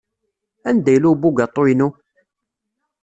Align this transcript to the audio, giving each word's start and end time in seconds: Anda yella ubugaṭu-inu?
Anda 0.69 0.89
yella 0.91 1.07
ubugaṭu-inu? 1.11 1.87